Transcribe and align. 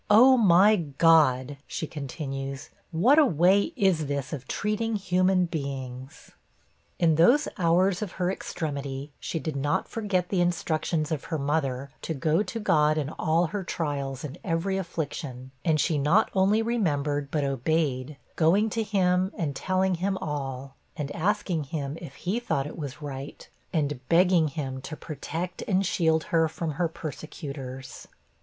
Oh! 0.09 0.35
my 0.35 0.77
God!' 0.77 1.57
she 1.67 1.85
continues, 1.85 2.71
'what 2.89 3.19
a 3.19 3.25
way 3.27 3.71
is 3.75 4.07
this 4.07 4.33
of 4.33 4.47
treating 4.47 4.95
human 4.95 5.45
beings?' 5.45 6.31
In 6.97 7.17
those 7.17 7.47
hours 7.59 8.01
of 8.01 8.13
her 8.13 8.31
extremity, 8.31 9.11
she 9.19 9.37
did 9.37 9.55
not 9.55 9.87
forget 9.87 10.29
the 10.29 10.41
instructions 10.41 11.11
of 11.11 11.25
her 11.25 11.37
mother, 11.37 11.91
to 12.01 12.15
go 12.15 12.41
to 12.41 12.59
God 12.59 12.97
in 12.97 13.09
all 13.19 13.45
her 13.45 13.63
trials, 13.63 14.23
and 14.23 14.39
every 14.43 14.75
affliction; 14.75 15.51
and 15.63 15.79
she 15.79 15.99
not 15.99 16.31
only 16.33 16.63
remembered, 16.63 17.29
but 17.29 17.43
obeyed: 17.43 18.17
going 18.35 18.71
to 18.71 18.81
him, 18.81 19.31
'and 19.37 19.55
telling 19.55 19.93
him 19.93 20.17
all 20.17 20.75
and 20.97 21.15
asking 21.15 21.65
Him 21.65 21.95
if 22.01 22.15
He 22.15 22.39
thought 22.39 22.65
it 22.65 22.75
was 22.79 23.03
right,' 23.03 23.47
and 23.71 23.99
begging 24.09 24.47
him 24.47 24.81
to 24.81 24.97
protect 24.97 25.61
and 25.67 25.85
shield 25.85 26.23
her 26.33 26.47
from 26.47 26.71
her 26.71 26.87
persecutors. 26.87 28.07